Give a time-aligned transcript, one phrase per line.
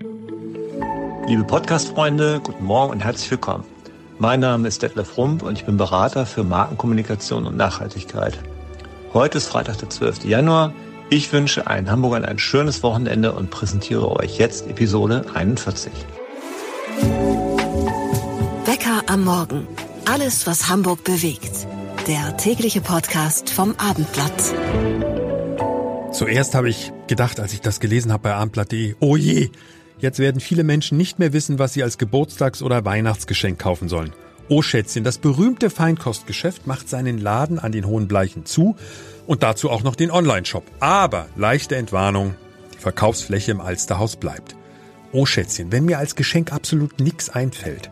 [0.00, 3.64] Liebe Podcast-Freunde, guten Morgen und herzlich willkommen.
[4.20, 8.38] Mein Name ist Detlef Rump und ich bin Berater für Markenkommunikation und Nachhaltigkeit.
[9.12, 10.24] Heute ist Freitag, der 12.
[10.24, 10.72] Januar.
[11.10, 15.90] Ich wünsche allen Hamburgern ein schönes Wochenende und präsentiere euch jetzt Episode 41.
[18.66, 19.66] Wecker am Morgen.
[20.08, 21.66] Alles, was Hamburg bewegt.
[22.06, 24.54] Der tägliche Podcast vom Abendblatt.
[26.12, 29.50] Zuerst habe ich gedacht, als ich das gelesen habe bei abendblatt.de, oh je,
[30.00, 34.12] Jetzt werden viele Menschen nicht mehr wissen, was sie als Geburtstags- oder Weihnachtsgeschenk kaufen sollen.
[34.48, 38.76] Oh Schätzchen, das berühmte Feinkostgeschäft macht seinen Laden an den Hohen Bleichen zu
[39.26, 40.64] und dazu auch noch den Online-Shop.
[40.80, 42.34] Aber leichte Entwarnung,
[42.74, 44.56] die Verkaufsfläche im Alsterhaus bleibt.
[45.12, 47.90] Oh Schätzchen, wenn mir als Geschenk absolut nichts einfällt.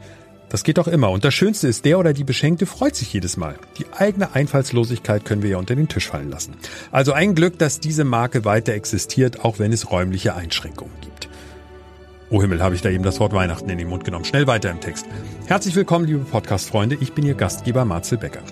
[0.48, 1.10] Das geht doch immer.
[1.10, 3.56] Und das Schönste ist, der oder die Beschenkte freut sich jedes Mal.
[3.78, 6.54] Die eigene Einfallslosigkeit können wir ja unter den Tisch fallen lassen.
[6.92, 11.15] Also ein Glück, dass diese Marke weiter existiert, auch wenn es räumliche Einschränkungen gibt.
[12.28, 14.24] Oh Himmel, habe ich da eben das Wort Weihnachten in den Mund genommen.
[14.24, 15.06] Schnell weiter im Text.
[15.46, 16.98] Herzlich willkommen, liebe Podcast-Freunde.
[17.00, 18.42] Ich bin Ihr Gastgeber Marcel Becker.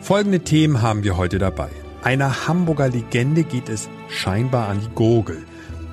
[0.00, 1.68] Folgende Themen haben wir heute dabei.
[2.02, 5.44] Einer Hamburger Legende geht es scheinbar an die Gurgel.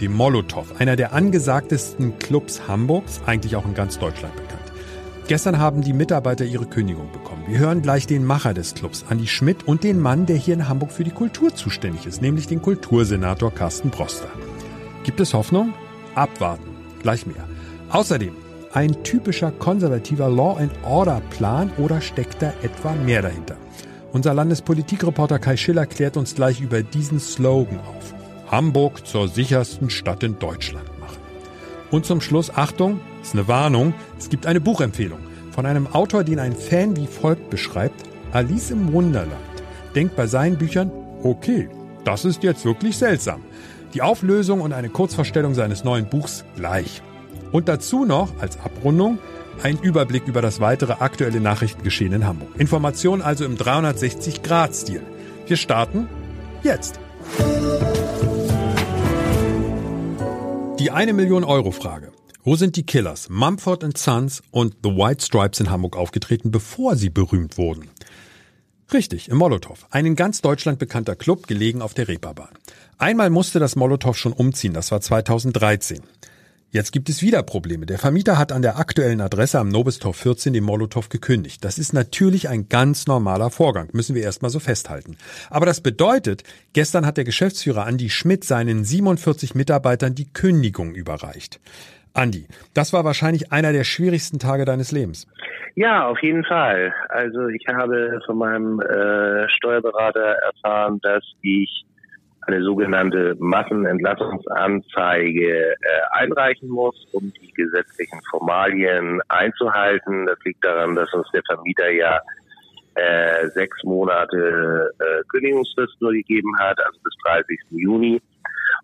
[0.01, 4.73] Dem Molotow, einer der angesagtesten Clubs Hamburgs, eigentlich auch in ganz Deutschland bekannt.
[5.27, 7.43] Gestern haben die Mitarbeiter ihre Kündigung bekommen.
[7.45, 10.67] Wir hören gleich den Macher des Clubs, Andi Schmidt, und den Mann, der hier in
[10.67, 14.29] Hamburg für die Kultur zuständig ist, nämlich den Kultursenator Carsten Broster.
[15.03, 15.73] Gibt es Hoffnung?
[16.15, 16.68] Abwarten.
[17.01, 17.47] Gleich mehr.
[17.89, 18.33] Außerdem
[18.73, 23.57] ein typischer konservativer Law and Order Plan oder steckt da etwa mehr dahinter?
[24.11, 28.13] Unser Landespolitikreporter Kai Schiller klärt uns gleich über diesen Slogan auf.
[28.51, 31.17] Hamburg zur sichersten Stadt in Deutschland machen.
[31.91, 35.19] Und zum Schluss, Achtung, ist eine Warnung, es gibt eine Buchempfehlung
[35.51, 39.33] von einem Autor, den ein Fan wie folgt beschreibt, Alice im Wunderland.
[39.95, 40.91] Denkt bei seinen Büchern,
[41.23, 41.69] okay,
[42.05, 43.41] das ist jetzt wirklich seltsam.
[43.93, 47.01] Die Auflösung und eine Kurzvorstellung seines neuen Buchs gleich.
[47.51, 49.17] Und dazu noch als Abrundung
[49.63, 52.49] ein Überblick über das weitere aktuelle Nachrichtengeschehen in Hamburg.
[52.59, 55.01] Informationen also im 360-Grad-Stil.
[55.47, 56.07] Wir starten
[56.63, 56.99] jetzt.
[60.77, 62.11] Die eine Million Euro Frage.
[62.43, 67.09] Wo sind die Killers Mumford Sons und The White Stripes in Hamburg aufgetreten, bevor sie
[67.09, 67.89] berühmt wurden?
[68.91, 69.85] Richtig, im Molotow.
[69.91, 72.49] Ein in ganz Deutschland bekannter Club, gelegen auf der Reeperbahn.
[72.97, 76.01] Einmal musste das Molotow schon umziehen, das war 2013.
[76.71, 77.87] Jetzt gibt es wieder Probleme.
[77.87, 81.65] Der Vermieter hat an der aktuellen Adresse am Nobistor 14 den Molotow gekündigt.
[81.65, 85.17] Das ist natürlich ein ganz normaler Vorgang, müssen wir erstmal so festhalten.
[85.49, 91.59] Aber das bedeutet, gestern hat der Geschäftsführer Andi Schmidt seinen 47 Mitarbeitern die Kündigung überreicht.
[92.13, 95.27] Andi, das war wahrscheinlich einer der schwierigsten Tage deines Lebens.
[95.75, 96.93] Ja, auf jeden Fall.
[97.09, 101.85] Also ich habe von meinem äh, Steuerberater erfahren, dass ich
[102.47, 105.75] eine sogenannte Massenentlassungsanzeige äh,
[106.11, 110.25] einreichen muss, um die gesetzlichen Formalien einzuhalten.
[110.25, 112.19] Das liegt daran, dass uns der Vermieter ja
[112.95, 117.59] äh, sechs Monate äh, Kündigungsfrist nur gegeben hat, also bis 30.
[117.71, 118.21] Juni.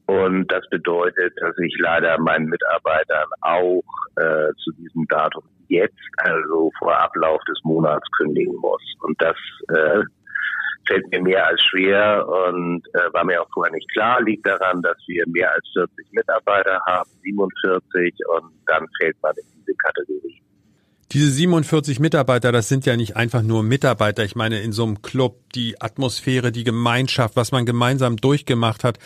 [0.08, 3.84] Und das bedeutet, dass ich leider meinen Mitarbeitern auch
[4.18, 8.82] äh, zu diesem Datum jetzt, also vor Ablauf des Monats, kündigen muss.
[9.02, 9.36] Und das
[9.70, 10.04] äh,
[10.88, 14.22] fällt mir mehr als schwer und äh, war mir auch vorher nicht klar.
[14.22, 19.46] Liegt daran, dass wir mehr als 40 Mitarbeiter haben, 47 und dann fällt man in
[19.58, 20.42] diese Kategorie.
[21.12, 24.24] Diese 47 Mitarbeiter, das sind ja nicht einfach nur Mitarbeiter.
[24.24, 29.00] Ich meine, in so einem Club, die Atmosphäre, die Gemeinschaft, was man gemeinsam durchgemacht hat.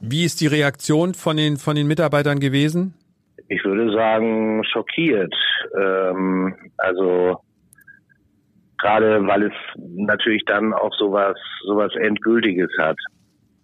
[0.00, 2.94] Wie ist die Reaktion von den, von den Mitarbeitern gewesen?
[3.48, 5.34] Ich würde sagen, schockiert.
[5.78, 7.40] Ähm, also
[8.78, 12.96] gerade weil es natürlich dann auch sowas sowas endgültiges hat.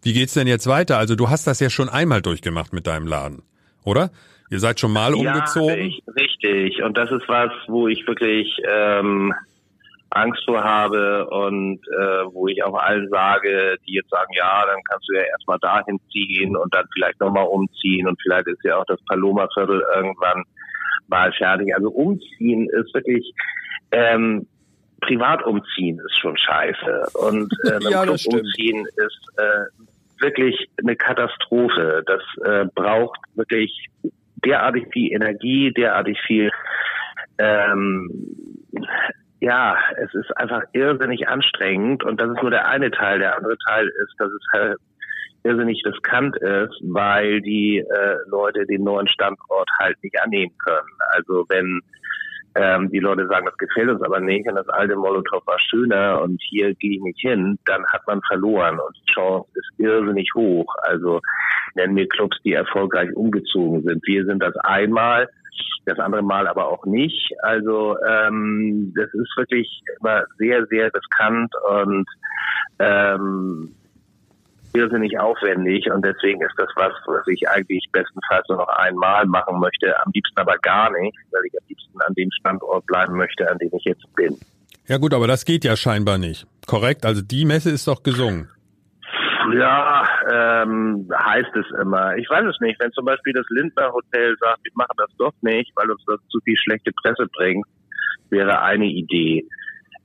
[0.03, 0.99] Wie geht's denn jetzt weiter?
[0.99, 3.43] Also du hast das ja schon einmal durchgemacht mit deinem Laden,
[3.85, 4.11] oder?
[4.51, 5.91] Ihr seid schon mal umgezogen?
[5.91, 6.83] Ja, richtig.
[6.83, 9.33] Und das ist was, wo ich wirklich ähm,
[10.17, 14.83] Angst vor habe und äh, wo ich auch allen sage, die jetzt sagen, ja, dann
[14.89, 18.79] kannst du ja erstmal dahin ziehen und dann vielleicht nochmal umziehen und vielleicht ist ja
[18.79, 20.45] auch das Paloma-Viertel irgendwann
[21.09, 21.75] mal fertig.
[21.75, 23.33] Also umziehen ist wirklich
[23.93, 24.47] ähm,
[25.03, 27.07] privat umziehen ist schon scheiße.
[27.15, 32.03] Und äh, ja, Club umziehen ist äh, wirklich eine Katastrophe.
[32.07, 33.89] Das äh, braucht wirklich
[34.45, 36.51] derartig viel Energie, derartig viel
[37.39, 38.11] ähm,
[39.43, 43.19] ja, es ist einfach irrsinnig anstrengend und das ist nur der eine Teil.
[43.19, 44.79] Der andere Teil ist, dass es halt
[45.43, 50.87] irrsinnig riskant ist, weil die äh, Leute den neuen Standort halt nicht annehmen können.
[51.13, 51.81] Also wenn
[52.55, 56.23] ähm, die Leute sagen, das gefällt uns aber nicht und das alte Molotow war schöner
[56.23, 60.31] und hier gehe ich nicht hin, dann hat man verloren und die Chance ist irrsinnig
[60.37, 60.73] hoch.
[60.83, 61.21] Also
[61.75, 64.07] nennen wir Clubs, die erfolgreich umgezogen sind.
[64.07, 65.29] Wir sind das einmal,
[65.85, 67.33] das andere Mal aber auch nicht.
[67.43, 72.07] Also ähm, das ist wirklich immer sehr, sehr riskant und
[72.79, 73.75] ähm,
[74.75, 79.61] irrsinnig aufwendig und deswegen ist das was, was ich eigentlich bestenfalls nur noch einmal machen
[79.61, 83.51] möchte, am liebsten aber gar nicht, weil ich am liebsten an dem Standort bleiben möchte,
[83.51, 84.39] an dem ich jetzt bin.
[84.89, 86.47] Ja gut, aber das geht ja scheinbar nicht.
[86.67, 87.05] Korrekt?
[87.05, 88.49] Also die Messe ist doch gesungen.
[89.55, 92.17] Ja, ähm, heißt es immer.
[92.17, 92.81] Ich weiß es nicht.
[92.81, 96.21] Wenn zum Beispiel das Lindner Hotel sagt, wir machen das doch nicht, weil uns das
[96.29, 97.67] zu viel schlechte Presse bringt,
[98.31, 99.47] wäre eine Idee.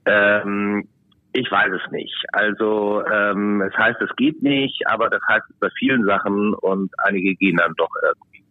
[0.06, 0.88] Ähm,
[1.34, 2.16] ich weiß es nicht.
[2.32, 6.92] Also ähm, es heißt, es geht nicht, aber das heißt es bei vielen Sachen und
[6.98, 8.44] einige gehen dann doch irgendwie.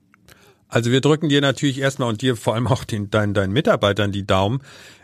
[0.68, 4.12] Also wir drücken dir natürlich erstmal und dir vor allem auch den, deinen, deinen Mitarbeitern
[4.12, 4.60] die Daumen.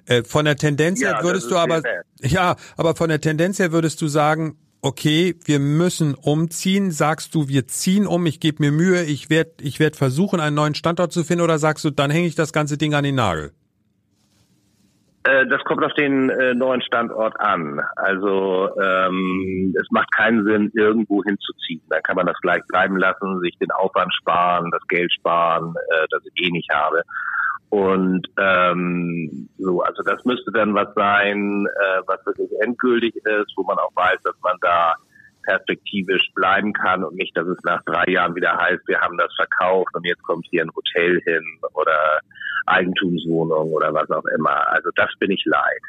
[0.06, 1.82] Äh, von der Tendenz ja, her würdest du aber,
[2.20, 6.90] ja, aber von der Tendenz her würdest du sagen, okay, wir müssen umziehen.
[6.90, 10.56] Sagst du, wir ziehen um, ich gebe mir Mühe, ich werde ich werd versuchen, einen
[10.56, 13.14] neuen Standort zu finden oder sagst du, dann hänge ich das ganze Ding an den
[13.14, 13.52] Nagel?
[15.24, 17.80] Äh, das kommt auf den äh, neuen Standort an.
[17.94, 21.82] Also ähm, es macht keinen Sinn, irgendwo hinzuziehen.
[21.88, 26.06] Da kann man das gleich bleiben lassen, sich den Aufwand sparen, das Geld sparen, äh,
[26.10, 27.02] das ich eh nicht habe.
[27.72, 33.62] Und ähm, so, also das müsste dann was sein, äh, was wirklich endgültig ist, wo
[33.62, 34.94] man auch weiß, dass man da
[35.44, 39.34] perspektivisch bleiben kann und nicht, dass es nach drei Jahren wieder heißt, wir haben das
[39.36, 41.42] verkauft und jetzt kommt hier ein Hotel hin
[41.72, 42.20] oder
[42.66, 44.68] Eigentumswohnung oder was auch immer.
[44.68, 45.80] Also das bin ich leid.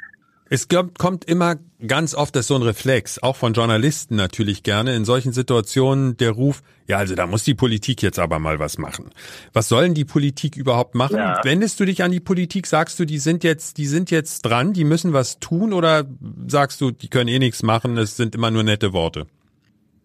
[0.53, 1.55] Es kommt immer
[1.87, 6.29] ganz oft, das so ein Reflex, auch von Journalisten natürlich gerne, in solchen Situationen der
[6.29, 9.09] Ruf, ja, also da muss die Politik jetzt aber mal was machen.
[9.51, 11.17] Was sollen die Politik überhaupt machen?
[11.17, 11.41] Ja.
[11.43, 14.73] Wendest du dich an die Politik, sagst du, die sind jetzt, die sind jetzt dran,
[14.73, 16.05] die müssen was tun oder
[16.45, 19.25] sagst du, die können eh nichts machen, es sind immer nur nette Worte?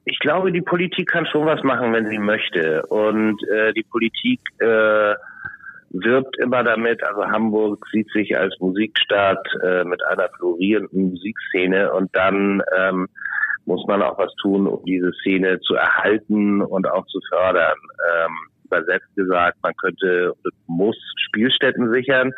[0.06, 2.86] Ich glaube, die Politik kann schon was machen, wenn sie möchte.
[2.86, 5.12] Und äh, die Politik äh,
[5.90, 12.14] wirbt immer damit, also Hamburg sieht sich als Musikstadt äh, mit einer florierenden Musikszene und
[12.14, 13.08] dann ähm,
[13.64, 17.76] muss man auch was tun, um diese Szene zu erhalten und auch zu fördern.
[18.10, 18.32] Ähm,
[18.64, 20.34] übersetzt gesagt, man könnte,
[20.66, 20.96] muss
[21.26, 22.32] Spielstätten sichern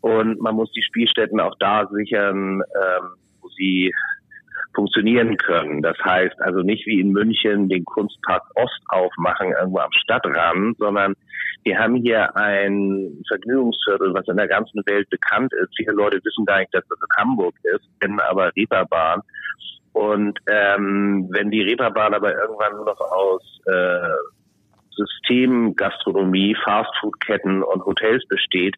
[0.00, 3.08] und man muss die Spielstätten auch da sichern, ähm,
[3.40, 3.92] wo sie
[4.74, 5.82] funktionieren können.
[5.82, 11.14] Das heißt also nicht wie in München den Kunstpark Ost aufmachen, irgendwo am Stadtrand, sondern
[11.64, 15.72] wir haben hier ein Vergnügungsviertel, was in der ganzen Welt bekannt ist.
[15.76, 19.20] Viele Leute wissen gar nicht, dass das in Hamburg ist, kennen aber Reeperbahn.
[19.92, 24.08] Und ähm, wenn die Reeperbahn aber irgendwann nur noch aus äh,
[24.96, 28.74] Systemgastronomie, Fastfoodketten und Hotels besteht,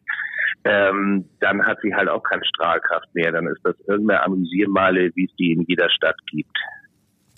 [0.65, 3.31] ähm, dann hat sie halt auch keine Strahlkraft mehr.
[3.31, 6.57] Dann ist das irgendeine Amüsiermale, wie es die in jeder Stadt gibt.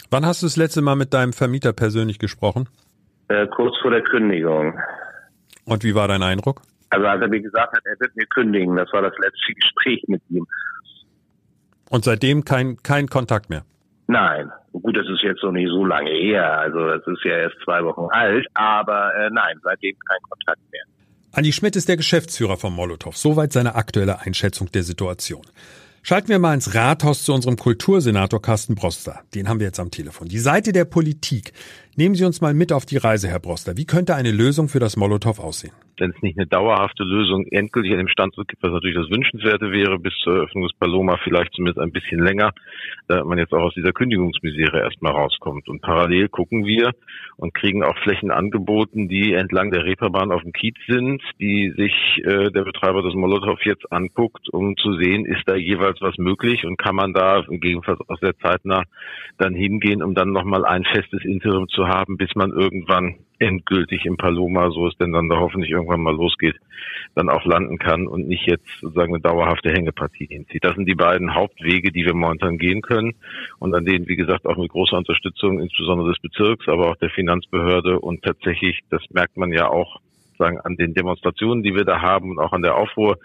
[0.10, 2.70] Wann hast du das letzte Mal mit deinem Vermieter persönlich gesprochen?
[3.28, 4.80] Äh, kurz vor der Kündigung.
[5.68, 6.62] Und wie war dein Eindruck?
[6.90, 10.02] Also als er mir gesagt hat, er wird mir kündigen, das war das letzte Gespräch
[10.08, 10.48] mit ihm.
[11.90, 13.64] Und seitdem kein, kein Kontakt mehr?
[14.08, 14.50] Nein.
[14.72, 16.60] Gut, das ist jetzt noch nicht so lange her.
[16.60, 18.48] Also das ist ja erst zwei Wochen alt.
[18.54, 20.84] Aber äh, nein, seitdem kein Kontakt mehr.
[21.34, 23.16] Andi Schmidt ist der Geschäftsführer von Molotow.
[23.16, 25.46] Soweit seine aktuelle Einschätzung der Situation.
[26.10, 29.20] Schalten wir mal ins Rathaus zu unserem Kultursenator Carsten Broster.
[29.36, 30.30] Den haben wir jetzt am Telefon.
[30.30, 31.52] Die Seite der Politik.
[31.98, 33.76] Nehmen Sie uns mal mit auf die Reise, Herr Broster.
[33.76, 35.74] Wie könnte eine Lösung für das Molotow aussehen?
[36.00, 39.72] Wenn es nicht eine dauerhafte Lösung endgültig an dem Standort gibt, was natürlich das Wünschenswerte
[39.72, 42.52] wäre, bis zur Eröffnung des Paloma vielleicht zumindest ein bisschen länger,
[43.08, 45.68] da man jetzt auch aus dieser Kündigungsmisere erstmal rauskommt.
[45.68, 46.92] Und parallel gucken wir
[47.38, 51.94] und kriegen auch Flächen angeboten, die entlang der Reeperbahn auf dem Kiez sind, die sich
[52.24, 56.66] äh, der Betreiber des Molotow jetzt anguckt, um zu sehen, ist da jeweils was möglich
[56.66, 58.84] und kann man da gegebenenfalls auch sehr zeitnah
[59.38, 64.18] dann hingehen, um dann nochmal ein festes Interim zu haben, bis man irgendwann endgültig im
[64.18, 66.56] Paloma, so es denn dann da hoffentlich irgendwann mal losgeht,
[67.16, 70.64] dann auch landen kann und nicht jetzt sozusagen eine dauerhafte Hängepartie hinzieht.
[70.64, 73.16] Das sind die beiden Hauptwege, die wir momentan gehen können
[73.60, 77.10] und an denen, wie gesagt, auch mit großer Unterstützung, insbesondere des Bezirks, aber auch der
[77.10, 80.00] Finanzbehörde und tatsächlich, das merkt man ja auch
[80.38, 83.18] sagen, an den Demonstrationen, die wir da haben und auch an der Aufruhr,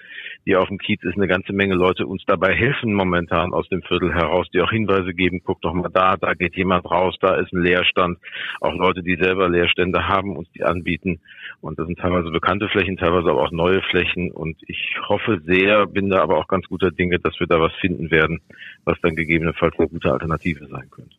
[0.47, 3.83] die auf dem Kiez ist, eine ganze Menge Leute uns dabei helfen momentan aus dem
[3.83, 7.37] Viertel heraus, die auch Hinweise geben, guck doch mal da, da geht jemand raus, da
[7.37, 8.19] ist ein Leerstand.
[8.61, 11.21] Auch Leute, die selber Leerstände haben, uns die anbieten.
[11.61, 14.31] Und das sind teilweise bekannte Flächen, teilweise aber auch neue Flächen.
[14.31, 17.73] Und ich hoffe sehr, bin da aber auch ganz guter Dinge, dass wir da was
[17.81, 18.40] finden werden,
[18.85, 21.16] was dann gegebenenfalls eine gute Alternative sein könnte.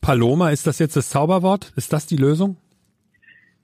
[0.00, 1.72] Paloma, ist das jetzt das Zauberwort?
[1.76, 2.56] Ist das die Lösung?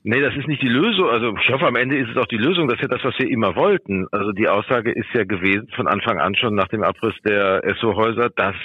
[0.07, 1.09] Nee, das ist nicht die Lösung.
[1.09, 2.67] Also ich hoffe, am Ende ist es auch die Lösung.
[2.67, 4.05] Das ist ja das, was wir immer wollten.
[4.11, 8.29] Also die Aussage ist ja gewesen von Anfang an schon nach dem Abriss der SO-Häuser,
[8.29, 8.55] dass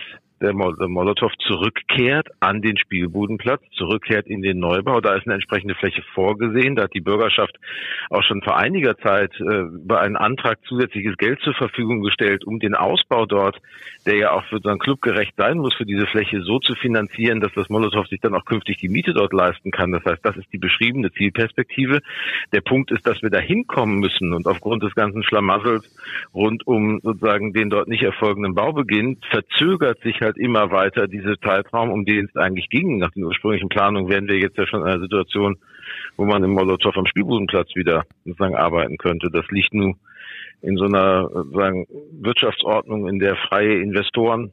[0.40, 5.00] der Molotow zurückkehrt an den Spielbudenplatz, zurückkehrt in den Neubau.
[5.00, 6.76] Da ist eine entsprechende Fläche vorgesehen.
[6.76, 7.56] Da hat die Bürgerschaft
[8.08, 12.58] auch schon vor einiger Zeit äh, über einen Antrag zusätzliches Geld zur Verfügung gestellt, um
[12.58, 13.60] den Ausbau dort,
[14.06, 17.40] der ja auch für einen Club gerecht sein muss, für diese Fläche so zu finanzieren,
[17.40, 19.92] dass das Molotow sich dann auch künftig die Miete dort leisten kann.
[19.92, 22.00] Das heißt, das ist die beschriebene Zielperspektive.
[22.52, 25.84] Der Punkt ist, dass wir da hinkommen müssen und aufgrund des ganzen Schlamassels
[26.32, 31.38] rund um sozusagen den dort nicht erfolgenden Baubeginn verzögert sich halt halt immer weiter diese
[31.40, 32.98] Zeitraum, um den es eigentlich ging.
[32.98, 35.56] Nach den ursprünglichen Planungen wären wir jetzt ja schon in einer Situation,
[36.16, 39.28] wo man im Molotow am Spielbudenplatz wieder sozusagen arbeiten könnte.
[39.32, 39.96] Das liegt nun
[40.62, 41.86] in so einer sozusagen
[42.20, 44.52] Wirtschaftsordnung, in der freie Investoren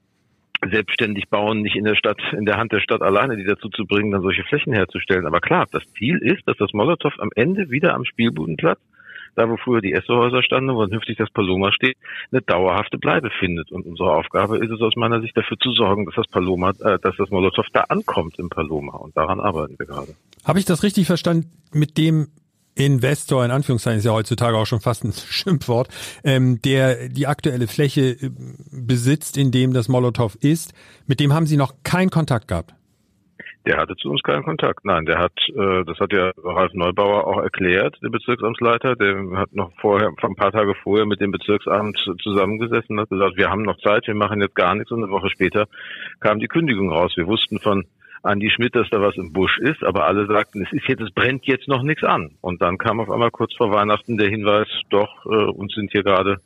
[0.71, 3.85] selbstständig bauen, nicht in der Stadt, in der Hand der Stadt alleine, die dazu zu
[3.85, 5.27] bringen, dann solche Flächen herzustellen.
[5.27, 8.79] Aber klar, das Ziel ist, dass das Molotow am Ende wieder am Spielbudenplatz
[9.37, 11.97] da wo früher die Essohäuser standen, wo künftig das Paloma steht,
[12.31, 13.71] eine dauerhafte Bleibe findet.
[13.71, 16.97] Und unsere Aufgabe ist es aus meiner Sicht dafür zu sorgen, dass das Paloma, äh,
[16.99, 18.97] dass das Molotow da ankommt im Paloma.
[18.97, 20.15] Und daran arbeiten wir gerade.
[20.43, 22.27] Habe ich das richtig verstanden mit dem
[22.77, 25.89] Investor, in Anführungszeichen ist ja heutzutage auch schon fast ein Schimpfwort,
[26.23, 28.31] ähm, der die aktuelle Fläche äh,
[28.71, 30.73] besitzt, in dem das Molotow ist,
[31.05, 32.76] mit dem haben Sie noch keinen Kontakt gehabt?
[33.67, 34.85] Der hatte zu uns keinen Kontakt.
[34.85, 38.95] Nein, der hat, äh, das hat ja Ralf Neubauer auch erklärt, der Bezirksamtsleiter.
[38.95, 43.35] Der hat noch vorher, ein paar Tage vorher mit dem Bezirksamt zusammengesessen und hat gesagt,
[43.35, 44.89] wir haben noch Zeit, wir machen jetzt gar nichts.
[44.91, 45.65] Und eine Woche später
[46.21, 47.11] kam die Kündigung raus.
[47.17, 47.83] Wir wussten von
[48.23, 51.11] Andi Schmidt, dass da was im Busch ist, aber alle sagten, es ist jetzt, es
[51.11, 52.37] brennt jetzt noch nichts an.
[52.39, 56.03] Und dann kam auf einmal kurz vor Weihnachten der Hinweis, doch, äh, uns sind hier
[56.03, 56.37] gerade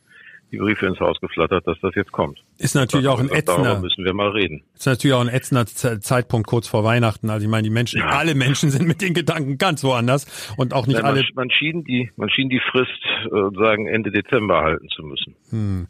[0.52, 2.38] die Briefe ins Haus geflattert, dass das jetzt kommt.
[2.58, 3.70] Ist natürlich das, auch ein ätzender.
[3.70, 4.62] Darüber müssen wir mal reden.
[4.74, 7.30] Ist natürlich auch ein ätzender Zeitpunkt kurz vor Weihnachten.
[7.30, 8.08] Also ich meine, die Menschen, ja.
[8.10, 11.24] alle Menschen sind mit den Gedanken ganz woanders und auch nicht man, alle.
[11.34, 12.90] Man schien die, man schien die Frist
[13.24, 15.34] äh, sagen Ende Dezember halten zu müssen.
[15.50, 15.88] Hm.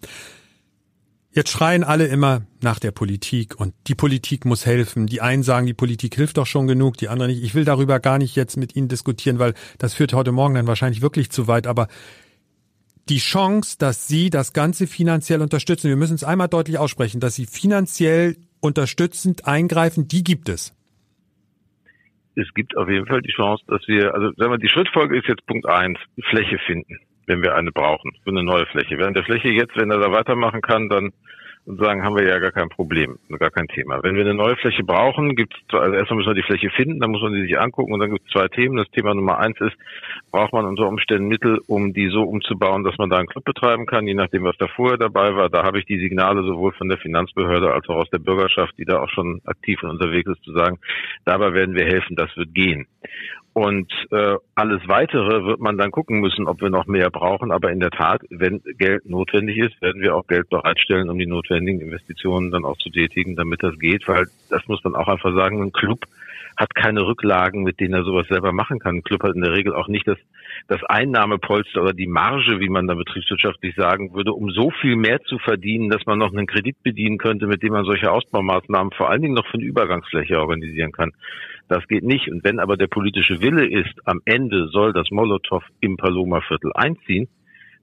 [1.35, 5.07] Jetzt schreien alle immer nach der Politik und die Politik muss helfen.
[5.07, 7.43] Die einen sagen, die Politik hilft doch schon genug, die anderen nicht.
[7.43, 10.67] Ich will darüber gar nicht jetzt mit Ihnen diskutieren, weil das führt heute Morgen dann
[10.67, 11.67] wahrscheinlich wirklich zu weit.
[11.67, 11.89] Aber
[13.09, 17.35] die Chance, dass Sie das Ganze finanziell unterstützen, wir müssen es einmal deutlich aussprechen, dass
[17.35, 20.77] Sie finanziell unterstützend eingreifen, die gibt es.
[22.35, 25.29] Es gibt auf jeden Fall die Chance, dass wir, also sagen wir, die Schrittfolge ist
[25.29, 25.99] jetzt Punkt eins,
[26.31, 28.97] Fläche finden, wenn wir eine brauchen, für eine neue Fläche.
[28.97, 31.13] Während der Fläche jetzt, wenn er da weitermachen kann, dann
[31.65, 34.03] und sagen, haben wir ja gar kein Problem, gar kein Thema.
[34.03, 36.99] Wenn wir eine neue Fläche brauchen, gibt es, also erstmal müssen wir die Fläche finden,
[36.99, 38.77] dann muss man die sich angucken und dann gibt es zwei Themen.
[38.77, 39.77] Das Thema Nummer eins ist,
[40.33, 43.87] braucht man unter Umständen Mittel, um die so umzubauen, dass man da einen Club betreiben
[43.87, 45.51] kann, je nachdem, was da vorher dabei war.
[45.51, 48.85] Da habe ich die Signale sowohl von der Finanzbehörde als auch aus der Bürgerschaft, die
[48.85, 50.79] da auch schon aktiv unterwegs ist, zu sagen,
[51.25, 52.87] dabei werden wir helfen, das wird gehen.
[53.55, 57.53] Und äh, alles Weitere wird man dann gucken müssen, ob wir noch mehr brauchen.
[57.53, 61.27] Aber in der Tat, wenn Geld notwendig ist, werden wir auch Geld bereitstellen, um die
[61.27, 64.09] notwendigen Investitionen dann auch zu tätigen, damit das geht.
[64.09, 66.07] Weil das muss man auch einfach sagen, ein Club
[66.57, 68.97] hat keine Rücklagen, mit denen er sowas selber machen kann.
[68.97, 70.19] Ein Club hat in der Regel auch nicht das,
[70.69, 75.23] das Einnahmepolster oder die Marge, wie man da betriebswirtschaftlich sagen würde, um so viel mehr
[75.23, 79.11] zu verdienen, dass man noch einen Kredit bedienen könnte, mit dem man solche Ausbaumaßnahmen vor
[79.11, 81.13] allen Dingen noch für eine Übergangsfläche organisieren kann.
[81.69, 82.29] Das geht nicht.
[82.29, 87.29] Und wenn aber der politische Wille ist, am Ende soll das Molotow im Paloma-Viertel einziehen,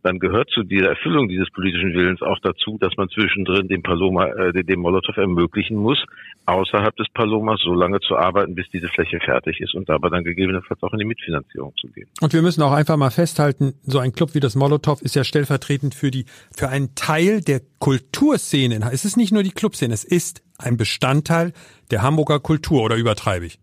[0.03, 4.27] dann gehört zu dieser Erfüllung dieses politischen Willens auch dazu, dass man zwischendrin dem Paloma,
[4.27, 6.03] äh, dem Molotow ermöglichen muss,
[6.45, 10.23] außerhalb des Palomas so lange zu arbeiten, bis diese Fläche fertig ist und dabei dann
[10.23, 12.07] gegebenenfalls auch in die Mitfinanzierung zu gehen.
[12.21, 15.23] Und wir müssen auch einfach mal festhalten, so ein Club wie das Molotow ist ja
[15.23, 18.79] stellvertretend für die, für einen Teil der Kulturszene.
[18.91, 21.53] Es ist nicht nur die Clubszene, es ist ein Bestandteil
[21.91, 23.59] der Hamburger Kultur oder übertreibe ich?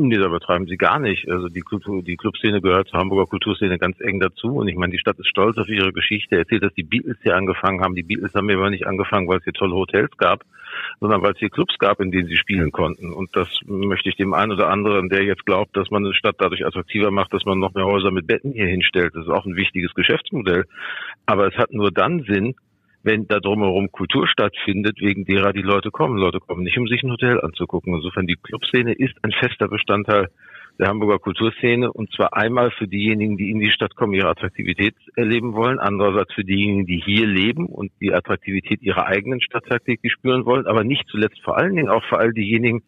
[0.00, 1.28] Nee, da übertreiben sie gar nicht.
[1.28, 4.54] Also die, Kultur, die Clubszene gehört zur Hamburger Kulturszene ganz eng dazu.
[4.54, 6.36] Und ich meine, die Stadt ist stolz auf ihre Geschichte.
[6.36, 7.96] Er erzählt, dass die Beatles hier angefangen haben.
[7.96, 10.44] Die Beatles haben aber nicht angefangen, weil es hier tolle Hotels gab,
[11.00, 13.12] sondern weil es hier Clubs gab, in denen sie spielen konnten.
[13.12, 16.36] Und das möchte ich dem einen oder anderen, der jetzt glaubt, dass man eine Stadt
[16.38, 19.16] dadurch attraktiver macht, dass man noch mehr Häuser mit Betten hier hinstellt.
[19.16, 20.64] Das ist auch ein wichtiges Geschäftsmodell.
[21.26, 22.54] Aber es hat nur dann Sinn,
[23.02, 26.18] wenn da drumherum Kultur stattfindet, wegen derer die Leute kommen.
[26.18, 27.94] Leute kommen nicht, um sich ein Hotel anzugucken.
[27.94, 30.28] Insofern die Clubszene ist ein fester Bestandteil
[30.78, 34.94] der Hamburger Kulturszene und zwar einmal für diejenigen, die in die Stadt kommen, ihre Attraktivität
[35.16, 40.12] erleben wollen, andererseits für diejenigen, die hier leben und die Attraktivität ihrer eigenen Stadt tagtäglich
[40.12, 42.82] spüren wollen, aber nicht zuletzt vor allen Dingen auch für all diejenigen,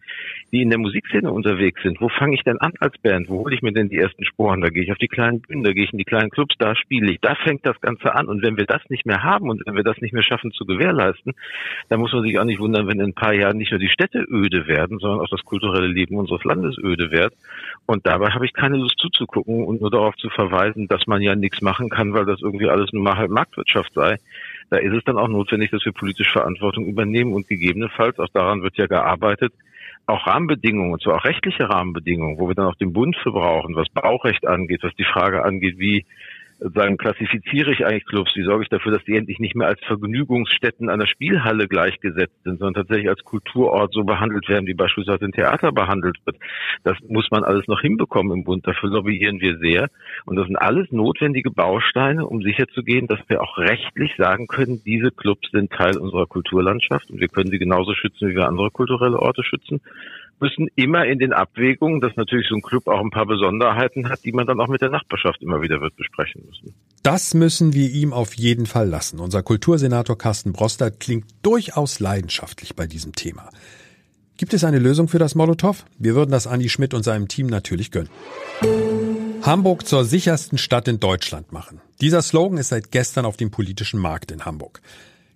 [0.53, 2.01] die in der Musikszene unterwegs sind.
[2.01, 3.29] Wo fange ich denn an als Band?
[3.29, 4.61] Wo hole ich mir denn die ersten Sporen?
[4.61, 6.75] Da gehe ich auf die kleinen Bühnen, da gehe ich in die kleinen Clubs, da
[6.77, 7.21] spiele ich.
[7.21, 8.27] Da fängt das Ganze an.
[8.27, 10.65] Und wenn wir das nicht mehr haben und wenn wir das nicht mehr schaffen zu
[10.65, 11.35] gewährleisten,
[11.89, 13.89] dann muss man sich auch nicht wundern, wenn in ein paar Jahren nicht nur die
[13.89, 17.35] Städte öde werden, sondern auch das kulturelle Leben unseres Landes öde wird.
[17.87, 21.35] Und dabei habe ich keine Lust zuzugucken und nur darauf zu verweisen, dass man ja
[21.35, 24.17] nichts machen kann, weil das irgendwie alles nur mal halt Marktwirtschaft sei.
[24.71, 28.63] Da ist es dann auch notwendig, dass wir politisch Verantwortung übernehmen und gegebenenfalls, auch daran
[28.63, 29.53] wird ja gearbeitet,
[30.07, 33.75] auch Rahmenbedingungen, und zwar auch rechtliche Rahmenbedingungen, wo wir dann auch den Bund für brauchen,
[33.75, 36.05] was Baurecht angeht, was die Frage angeht, wie
[36.61, 38.35] sagen, klassifiziere ich eigentlich Clubs?
[38.37, 42.59] Wie sorge ich dafür, dass die endlich nicht mehr als Vergnügungsstätten einer Spielhalle gleichgesetzt sind,
[42.59, 46.37] sondern tatsächlich als Kulturort so behandelt werden, wie beispielsweise ein Theater behandelt wird?
[46.85, 48.67] Das muss man alles noch hinbekommen im Bund.
[48.67, 49.89] Dafür lobbyieren wir sehr.
[50.27, 55.11] Und das sind alles notwendige Bausteine, um sicherzugehen, dass wir auch rechtlich sagen können, diese
[55.11, 59.19] Clubs sind Teil unserer Kulturlandschaft und wir können sie genauso schützen, wie wir andere kulturelle
[59.19, 59.81] Orte schützen
[60.41, 64.25] müssen immer in den Abwägungen, dass natürlich so ein Club auch ein paar Besonderheiten hat,
[64.25, 66.75] die man dann auch mit der Nachbarschaft immer wieder wird besprechen müssen.
[67.03, 69.21] Das müssen wir ihm auf jeden Fall lassen.
[69.21, 73.51] Unser Kultursenator Carsten Broster klingt durchaus leidenschaftlich bei diesem Thema.
[74.37, 75.85] Gibt es eine Lösung für das Molotow?
[75.99, 78.09] Wir würden das Andi Schmidt und seinem Team natürlich gönnen.
[79.43, 81.81] Hamburg zur sichersten Stadt in Deutschland machen.
[82.01, 84.81] Dieser Slogan ist seit gestern auf dem politischen Markt in Hamburg.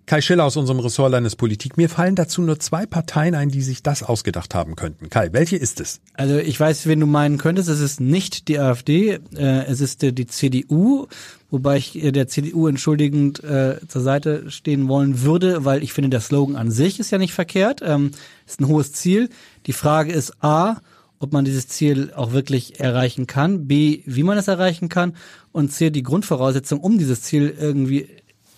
[0.06, 1.78] Kai Schiller aus unserem Ressort Landespolitik.
[1.78, 5.08] Mir fallen dazu nur zwei Parteien ein, die sich das ausgedacht haben könnten.
[5.08, 6.00] Kai, welche ist es?
[6.12, 7.70] Also ich weiß, wen du meinen könntest.
[7.70, 11.06] Es ist nicht die AfD, äh, es ist äh, die CDU,
[11.50, 16.10] wobei ich äh, der CDU entschuldigend äh, zur Seite stehen wollen würde, weil ich finde,
[16.10, 17.80] der Slogan an sich ist ja nicht verkehrt.
[17.82, 18.10] Ähm,
[18.46, 19.30] ist ein hohes Ziel.
[19.66, 20.76] Die Frage ist A,
[21.18, 25.16] ob man dieses Ziel auch wirklich erreichen kann, B, wie man es erreichen kann
[25.52, 28.08] und C, die Grundvoraussetzung, um dieses Ziel irgendwie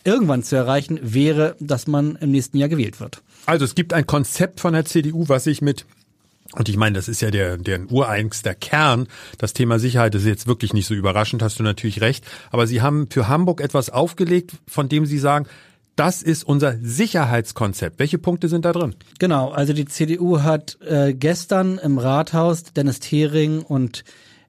[0.07, 3.23] irgendwann zu erreichen, wäre, dass man im nächsten Jahr gewählt wird.
[3.47, 5.85] Also es gibt ein Konzept von der CDU, was sich mit
[6.55, 9.09] und ich meine, das ist ja der, der ureigenster Kern.
[9.37, 12.25] Das Thema Sicherheit ist jetzt wirklich nicht so überraschend, hast du natürlich recht.
[12.51, 15.47] Aber Sie haben für Hamburg etwas aufgelegt, von dem Sie sagen,
[15.97, 17.99] das ist unser Sicherheitskonzept.
[17.99, 18.95] Welche Punkte sind da drin?
[19.19, 24.05] Genau, also die CDU hat äh, gestern im Rathaus Dennis Thering und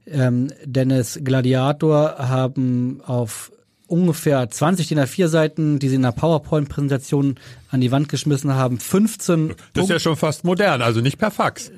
[0.06, 3.52] ähm, Dennis Gladiator haben auf
[3.88, 7.36] ungefähr 20 DIN A4 Seiten, die sie in einer PowerPoint-Präsentation
[7.70, 8.80] an die Wand geschmissen haben.
[8.80, 11.72] 15 Das ist ja schon fast modern, also nicht per Fax.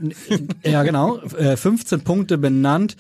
[0.64, 1.20] Ja, genau.
[1.28, 2.96] 15 äh, Punkte benannt.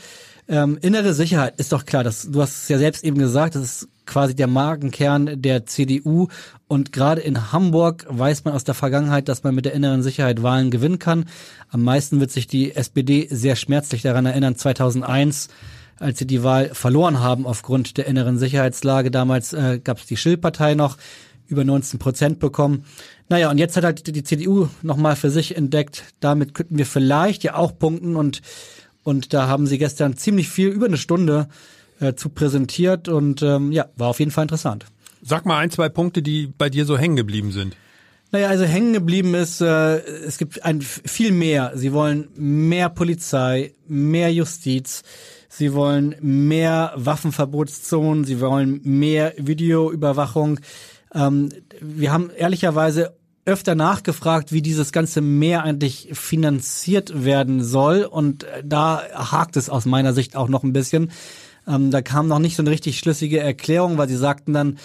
[0.47, 3.61] Ähm, innere Sicherheit ist doch klar, das, du hast es ja selbst eben gesagt, das
[3.61, 6.27] ist quasi der Magenkern der CDU.
[6.67, 10.41] Und gerade in Hamburg weiß man aus der Vergangenheit, dass man mit der inneren Sicherheit
[10.41, 11.25] Wahlen gewinnen kann.
[11.69, 15.49] Am meisten wird sich die SPD sehr schmerzlich daran erinnern, 2001
[15.99, 19.11] als sie die Wahl verloren haben aufgrund der inneren Sicherheitslage.
[19.11, 20.97] Damals äh, gab es die Schill-Partei noch,
[21.47, 22.85] über 19 Prozent bekommen.
[23.27, 27.43] Naja, und jetzt hat halt die CDU nochmal für sich entdeckt, damit könnten wir vielleicht
[27.43, 28.41] ja auch punkten und,
[29.03, 31.47] und da haben sie gestern ziemlich viel, über eine Stunde
[31.99, 34.85] äh, zu präsentiert und ähm, ja, war auf jeden Fall interessant.
[35.21, 37.75] Sag mal ein, zwei Punkte, die bei dir so hängen geblieben sind.
[38.31, 41.71] Naja, also hängen geblieben ist, äh, es gibt ein viel mehr.
[41.75, 45.01] Sie wollen mehr Polizei, mehr Justiz,
[45.49, 50.59] Sie wollen mehr Waffenverbotszonen, sie wollen mehr Videoüberwachung.
[51.13, 51.49] Ähm,
[51.81, 58.03] wir haben ehrlicherweise öfter nachgefragt, wie dieses ganze Meer eigentlich finanziert werden soll.
[58.03, 61.11] Und da hakt es aus meiner Sicht auch noch ein bisschen.
[61.67, 64.77] Ähm, da kam noch nicht so eine richtig schlüssige Erklärung, weil sie sagten dann,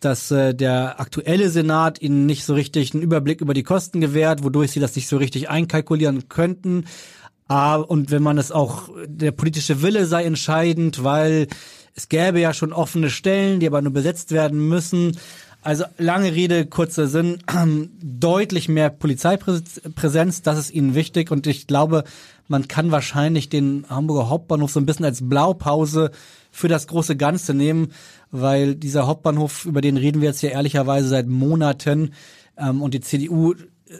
[0.00, 4.42] dass äh, der aktuelle Senat ihnen nicht so richtig einen Überblick über die Kosten gewährt,
[4.42, 6.84] wodurch sie das nicht so richtig einkalkulieren könnten.
[7.48, 11.48] Ah, und wenn man es auch, der politische Wille sei entscheidend, weil
[11.94, 15.16] es gäbe ja schon offene Stellen, die aber nur besetzt werden müssen.
[15.62, 17.38] Also lange Rede, kurzer Sinn,
[18.02, 22.04] deutlich mehr Polizeipräsenz, das ist ihnen wichtig und ich glaube,
[22.48, 26.10] man kann wahrscheinlich den Hamburger Hauptbahnhof so ein bisschen als Blaupause
[26.50, 27.92] für das große Ganze nehmen,
[28.30, 32.12] weil dieser Hauptbahnhof, über den reden wir jetzt ja ehrlicherweise seit Monaten
[32.56, 33.54] ähm, und die CDU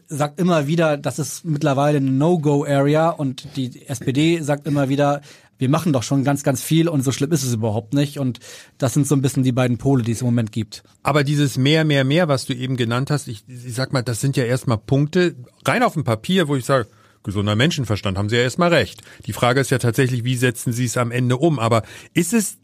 [0.06, 5.22] sagt immer wieder, das ist mittlerweile eine No-Go-Area und die SPD sagt immer wieder,
[5.58, 8.18] wir machen doch schon ganz, ganz viel und so schlimm ist es überhaupt nicht.
[8.18, 8.38] Und
[8.78, 10.84] das sind so ein bisschen die beiden Pole, die es im Moment gibt.
[11.02, 14.20] Aber dieses mehr, mehr, mehr, was du eben genannt hast, ich, ich sag mal, das
[14.20, 15.34] sind ja erstmal Punkte
[15.66, 16.86] rein auf dem Papier, wo ich sage,
[17.24, 19.02] gesunder Menschenverstand, haben Sie ja erstmal recht.
[19.26, 21.58] Die Frage ist ja tatsächlich, wie setzen Sie es am Ende um?
[21.58, 21.82] Aber
[22.14, 22.58] ist es,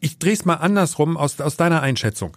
[0.00, 2.36] ich drehe es mal andersrum aus, aus deiner Einschätzung.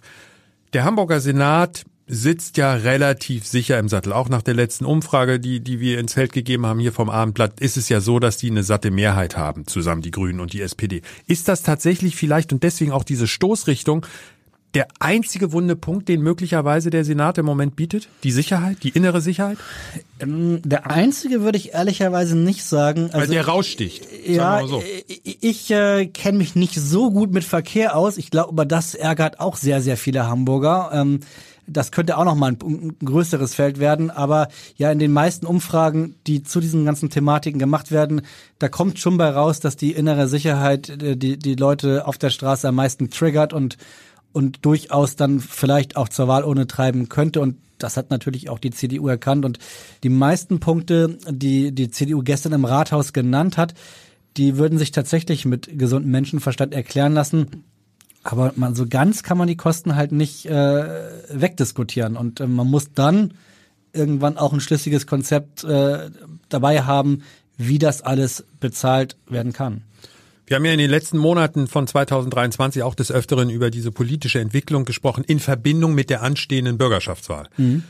[0.72, 4.12] Der Hamburger Senat sitzt ja relativ sicher im Sattel.
[4.12, 7.60] Auch nach der letzten Umfrage, die, die wir ins Feld gegeben haben hier vom Abendblatt,
[7.60, 10.60] ist es ja so, dass die eine satte Mehrheit haben, zusammen die Grünen und die
[10.60, 11.02] SPD.
[11.26, 14.06] Ist das tatsächlich vielleicht und deswegen auch diese Stoßrichtung
[14.74, 18.08] der einzige wunde Punkt, den möglicherweise der Senat im Moment bietet?
[18.24, 19.56] Die Sicherheit, die innere Sicherheit?
[20.20, 23.06] Ähm, der einzige würde ich ehrlicherweise nicht sagen.
[23.06, 24.06] Also, Weil der raussticht.
[24.26, 24.82] Ja, so.
[25.06, 28.18] ich, ich äh, kenne mich nicht so gut mit Verkehr aus.
[28.18, 30.90] Ich glaube, das ärgert auch sehr, sehr viele Hamburger.
[30.92, 31.20] Ähm,
[31.66, 34.10] Das könnte auch noch mal ein, ein, größeres Feld werden.
[34.10, 38.22] Aber ja, in den meisten Umfragen, die zu diesen ganzen Thematiken gemacht werden,
[38.58, 42.30] da kommt schon bei raus, dass die innere Sicherheit äh, die, die Leute auf der
[42.30, 43.76] Straße am meisten triggert und,
[44.32, 47.40] und durchaus dann vielleicht auch zur Wahl ohne treiben könnte.
[47.40, 49.44] Und das hat natürlich auch die CDU erkannt.
[49.44, 49.58] Und
[50.02, 53.74] die meisten Punkte, die die CDU gestern im Rathaus genannt hat,
[54.36, 57.64] die würden sich tatsächlich mit gesundem Menschenverstand erklären lassen.
[58.26, 60.84] Aber man, so ganz kann man die Kosten halt nicht äh,
[61.30, 62.16] wegdiskutieren.
[62.16, 63.34] Und äh, man muss dann
[63.92, 66.10] irgendwann auch ein schlüssiges Konzept äh,
[66.48, 67.22] dabei haben,
[67.56, 69.82] wie das alles bezahlt werden kann.
[70.46, 74.38] Wir haben ja in den letzten Monaten von 2023 auch des Öfteren über diese politische
[74.38, 77.48] Entwicklung gesprochen in Verbindung mit der anstehenden Bürgerschaftswahl.
[77.56, 77.82] Mhm.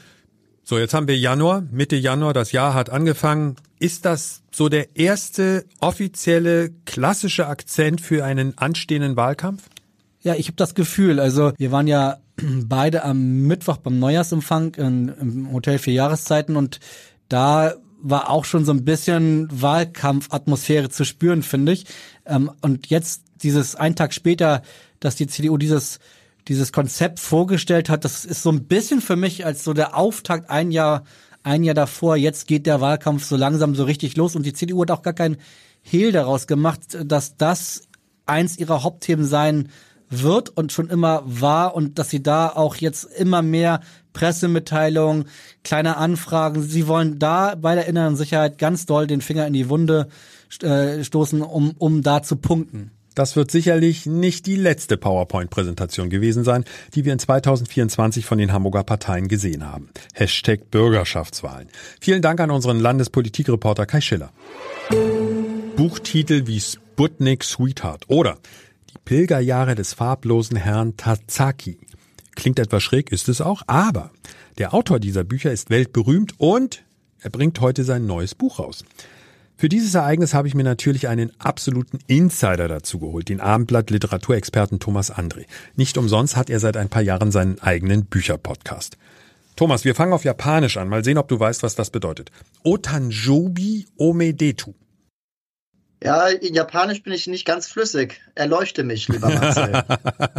[0.64, 3.56] So, jetzt haben wir Januar, Mitte Januar, das Jahr hat angefangen.
[3.78, 9.62] Ist das so der erste offizielle klassische Akzent für einen anstehenden Wahlkampf?
[10.26, 12.16] Ja, ich habe das Gefühl, also wir waren ja
[12.66, 16.80] beide am Mittwoch beim Neujahrsempfang im Hotel für Jahreszeiten und
[17.28, 21.84] da war auch schon so ein bisschen Wahlkampfatmosphäre zu spüren, finde ich.
[22.24, 24.62] Ähm, und jetzt dieses einen Tag später,
[24.98, 26.00] dass die CDU dieses
[26.48, 30.50] dieses Konzept vorgestellt hat, das ist so ein bisschen für mich als so der Auftakt
[30.50, 31.04] ein Jahr
[31.44, 32.16] ein Jahr davor.
[32.16, 35.14] Jetzt geht der Wahlkampf so langsam so richtig los und die CDU hat auch gar
[35.14, 35.36] kein
[35.82, 37.82] Hehl daraus gemacht, dass das
[38.26, 39.68] eins ihrer Hauptthemen sein
[40.10, 43.80] wird und schon immer war und dass sie da auch jetzt immer mehr
[44.12, 45.26] Pressemitteilungen,
[45.62, 49.68] kleine Anfragen, sie wollen da bei der inneren Sicherheit ganz doll den Finger in die
[49.68, 50.08] Wunde
[50.62, 52.92] äh, stoßen, um, um da zu punkten.
[53.16, 56.64] Das wird sicherlich nicht die letzte PowerPoint-Präsentation gewesen sein,
[56.94, 59.88] die wir in 2024 von den Hamburger Parteien gesehen haben.
[60.12, 61.68] Hashtag Bürgerschaftswahlen.
[61.98, 64.32] Vielen Dank an unseren Landespolitikreporter Kai Schiller.
[65.76, 68.36] Buchtitel wie Sputnik Sweetheart oder
[69.06, 71.78] Pilgerjahre des farblosen Herrn Tazaki.
[72.34, 74.10] Klingt etwas schräg, ist es auch, aber
[74.58, 76.82] der Autor dieser Bücher ist weltberühmt und
[77.20, 78.84] er bringt heute sein neues Buch raus.
[79.56, 84.80] Für dieses Ereignis habe ich mir natürlich einen absoluten Insider dazu geholt, den Abendblatt Literaturexperten
[84.80, 85.46] Thomas André.
[85.76, 88.98] Nicht umsonst hat er seit ein paar Jahren seinen eigenen Bücherpodcast.
[89.54, 90.88] Thomas, wir fangen auf Japanisch an.
[90.88, 92.32] Mal sehen, ob du weißt, was das bedeutet.
[92.64, 94.74] Otanjobi Omedetu.
[96.06, 98.20] Ja, in Japanisch bin ich nicht ganz flüssig.
[98.36, 99.82] Erleuchte mich, lieber Marcel.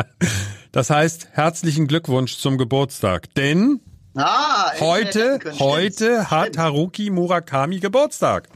[0.71, 3.82] das heißt, herzlichen Glückwunsch zum Geburtstag, denn
[4.15, 8.47] ah, heute, heute hat Haruki Murakami Geburtstag.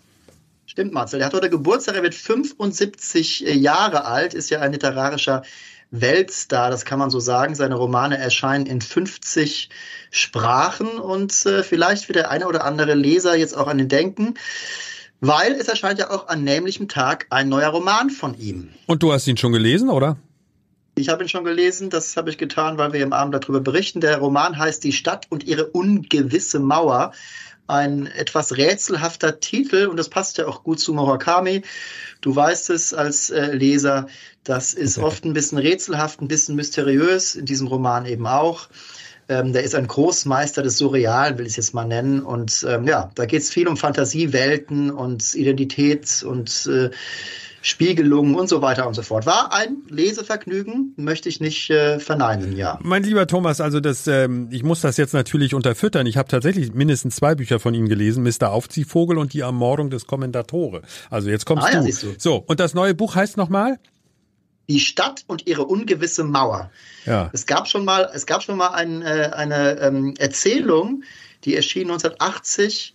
[0.65, 1.19] Stimmt, Marcel.
[1.19, 5.43] Er hat heute Geburtstag, er wird 75 äh, Jahre alt, ist ja ein literarischer
[5.89, 7.56] Weltstar, das kann man so sagen.
[7.56, 9.69] Seine Romane erscheinen in 50
[10.12, 14.36] Sprachen und äh, vielleicht wird der eine oder andere Leser jetzt auch an den denken.
[15.24, 18.70] Weil es erscheint ja auch an nämlichem Tag ein neuer Roman von ihm.
[18.88, 20.18] Und du hast ihn schon gelesen, oder?
[20.96, 24.02] Ich habe ihn schon gelesen, das habe ich getan, weil wir im Abend darüber berichten.
[24.02, 27.14] Der Roman heißt Die Stadt und ihre ungewisse Mauer.
[27.68, 31.62] Ein etwas rätselhafter Titel und das passt ja auch gut zu Murakami.
[32.22, 34.08] Du weißt es als äh, Leser,
[34.44, 38.68] das ist oft ein bisschen rätselhaft, ein bisschen mysteriös, in diesem Roman eben auch.
[39.32, 42.22] Ähm, der ist ein Großmeister des Surrealen, will ich es jetzt mal nennen.
[42.22, 46.89] Und ähm, ja, da geht es viel um Fantasiewelten und Identität und äh,
[47.62, 49.26] Spiegelungen und so weiter und so fort.
[49.26, 52.78] War ein Lesevergnügen, möchte ich nicht äh, verneinen, ja.
[52.82, 56.08] Mein lieber Thomas, also das, ähm, ich muss das jetzt natürlich unterfüttern.
[56.08, 58.50] Ich habe tatsächlich mindestens zwei Bücher von ihm gelesen, Mr.
[58.50, 60.82] Aufziehvogel und die Ermordung des Kommendatore.
[61.10, 61.88] Also jetzt kommst ah, ja, du.
[61.88, 62.15] du.
[62.17, 63.78] So, und das neue Buch heißt nochmal?
[64.72, 66.72] Die Stadt und ihre ungewisse Mauer.
[67.06, 67.30] Ja.
[67.34, 71.04] Es gab schon mal, es gab schon mal ein, äh, eine ähm, Erzählung,
[71.44, 72.94] die erschien 1980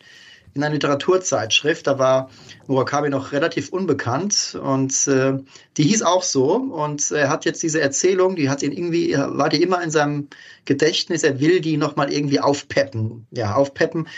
[0.57, 1.87] in einer Literaturzeitschrift.
[1.87, 2.31] Da war
[2.66, 5.35] Murakami noch relativ unbekannt und äh,
[5.77, 6.57] die hieß auch so.
[6.57, 10.29] Und er hat jetzt diese Erzählung, die hat ihn irgendwie, war die immer in seinem
[10.64, 11.23] Gedächtnis.
[11.23, 13.27] Er will die nochmal irgendwie aufpeppen.
[13.31, 14.09] Ja, aufpeppen.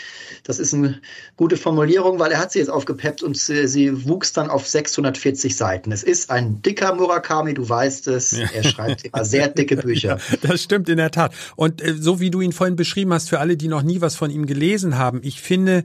[0.43, 0.99] Das ist eine
[1.37, 5.55] gute Formulierung, weil er hat sie jetzt aufgepeppt und sie, sie wuchs dann auf 640
[5.55, 5.91] Seiten.
[5.91, 8.31] Es ist ein dicker Murakami, du weißt es.
[8.31, 8.47] Ja.
[8.53, 10.17] Er schreibt immer sehr dicke Bücher.
[10.41, 11.33] Das stimmt in der Tat.
[11.55, 14.15] Und äh, so wie du ihn vorhin beschrieben hast, für alle, die noch nie was
[14.15, 15.83] von ihm gelesen haben, ich finde,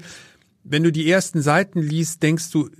[0.64, 2.70] wenn du die ersten Seiten liest, denkst du,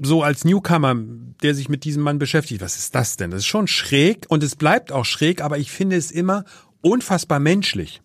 [0.00, 0.94] so als Newcomer,
[1.42, 3.30] der sich mit diesem Mann beschäftigt, was ist das denn?
[3.30, 6.44] Das ist schon schräg und es bleibt auch schräg, aber ich finde es immer
[6.82, 8.00] unfassbar menschlich.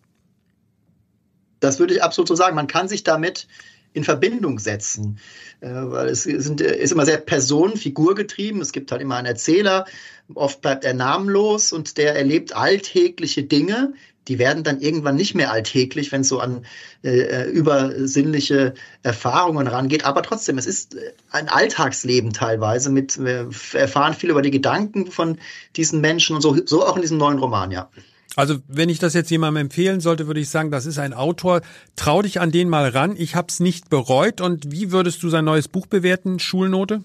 [1.60, 2.56] Das würde ich absolut so sagen.
[2.56, 3.46] Man kann sich damit
[3.92, 5.20] in Verbindung setzen,
[5.60, 8.60] äh, weil es sind, ist immer sehr personenfigurgetrieben.
[8.60, 9.86] Es gibt halt immer einen Erzähler,
[10.34, 13.94] oft bleibt er namenlos und der erlebt alltägliche Dinge,
[14.28, 16.64] die werden dann irgendwann nicht mehr alltäglich, wenn es so an
[17.02, 20.04] äh, äh, übersinnliche Erfahrungen rangeht.
[20.04, 22.90] Aber trotzdem, es ist äh, ein Alltagsleben teilweise.
[22.90, 25.38] Mit, wir erfahren viel über die Gedanken von
[25.76, 27.88] diesen Menschen und so, so auch in diesem neuen Roman, ja.
[28.36, 31.60] Also wenn ich das jetzt jemandem empfehlen sollte, würde ich sagen, das ist ein Autor.
[31.94, 33.14] Trau dich an den mal ran.
[33.16, 34.40] Ich habe es nicht bereut.
[34.40, 36.38] Und wie würdest du sein neues Buch bewerten?
[36.38, 37.04] Schulnote?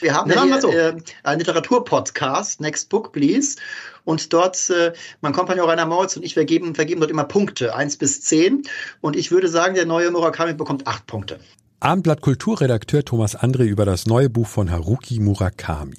[0.00, 0.70] Wir haben ja hier, so.
[0.70, 3.56] äh, einen Literaturpodcast, Next Book Please.
[4.04, 7.96] Und dort, äh, mein Kompagnon Rainer Mautz und ich vergeben, vergeben dort immer Punkte, eins
[7.96, 8.62] bis zehn.
[9.00, 11.38] Und ich würde sagen, der neue Murakami bekommt acht Punkte.
[11.80, 15.96] Abendblatt Kulturredakteur Thomas André über das neue Buch von Haruki Murakami.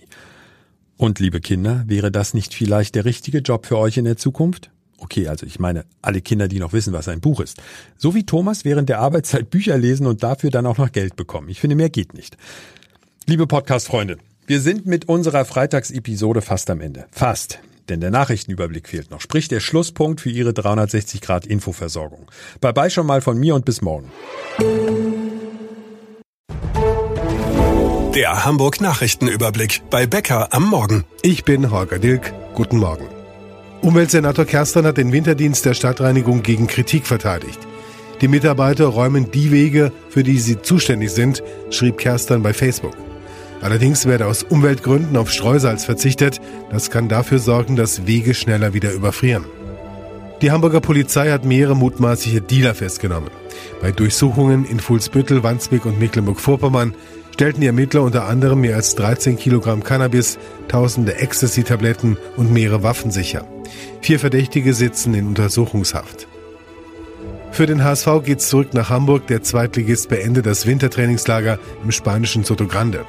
[0.98, 4.72] Und liebe Kinder, wäre das nicht vielleicht der richtige Job für euch in der Zukunft?
[4.98, 7.62] Okay, also ich meine, alle Kinder, die noch wissen, was ein Buch ist.
[7.96, 11.48] So wie Thomas während der Arbeitszeit Bücher lesen und dafür dann auch noch Geld bekommen.
[11.48, 12.36] Ich finde, mehr geht nicht.
[13.28, 17.06] Liebe Podcast-Freunde, wir sind mit unserer Freitagsepisode fast am Ende.
[17.12, 17.60] Fast.
[17.88, 19.22] Denn der Nachrichtenüberblick fehlt noch.
[19.22, 22.28] Sprich der Schlusspunkt für Ihre 360 Grad Infoversorgung.
[22.62, 24.12] Bye bye schon mal von mir und bis morgen.
[28.16, 31.04] Der Hamburg Nachrichtenüberblick bei Becker am Morgen.
[31.22, 32.34] Ich bin Holger Dilk.
[32.56, 33.08] Guten Morgen.
[33.82, 37.60] Umweltsenator Kerstern hat den Winterdienst der Stadtreinigung gegen Kritik verteidigt.
[38.22, 42.96] Die Mitarbeiter räumen die Wege, für die sie zuständig sind, schrieb Kerstern bei Facebook.
[43.62, 46.39] Allerdings werde aus Umweltgründen auf Streusalz verzichtet.
[46.72, 49.45] Das kann dafür sorgen, dass Wege schneller wieder überfrieren.
[50.41, 53.30] Die Hamburger Polizei hat mehrere mutmaßliche Dealer festgenommen.
[53.82, 56.93] Bei Durchsuchungen in Fuhlsbüttel, Wandsbek und Mecklenburg-Vorpommern
[57.34, 63.12] stellten die Ermittler unter anderem mehr als 13 Kilogramm Cannabis, tausende Ecstasy-Tabletten und mehrere Waffen
[63.12, 63.45] sicher.
[64.02, 66.28] Vier Verdächtige sitzen in Untersuchungshaft.
[67.52, 69.28] Für den HSV geht's zurück nach Hamburg.
[69.28, 73.06] Der Zweitligist beendet das Wintertrainingslager im spanischen Sotogrande.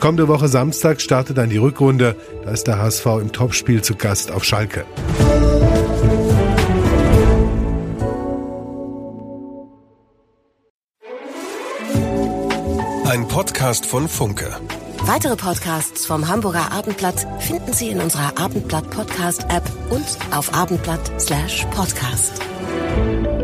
[0.00, 2.16] Kommende Woche Samstag startet dann die Rückrunde.
[2.44, 4.84] Da ist der HSV im Topspiel zu Gast auf Schalke.
[13.08, 14.56] Ein Podcast von Funke.
[15.02, 23.35] Weitere Podcasts vom Hamburger Abendblatt finden Sie in unserer Abendblatt Podcast App und auf abendblatt/podcast.